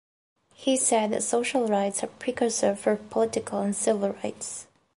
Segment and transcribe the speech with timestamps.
[0.55, 4.65] He said that social rights are a precursor for political and civil rights.